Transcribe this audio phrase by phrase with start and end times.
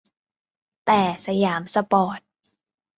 [0.85, 2.19] แต่ สยามสปอร์ต